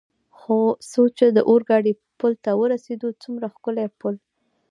[0.91, 4.15] څو چې د اورګاډي پل ته ورسېدو، څومره ښکلی پل.